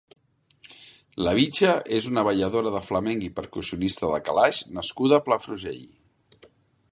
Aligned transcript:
La 1.25 1.33
Bicha 1.39 1.75
és 1.97 2.07
una 2.11 2.23
balladora 2.29 2.71
de 2.77 2.81
flamenc 2.87 3.27
i 3.27 3.31
percussionista 3.41 4.11
de 4.15 4.23
calaix 4.31 4.65
nascuda 4.79 5.19
a 5.21 5.25
Palafrugell. 5.29 5.85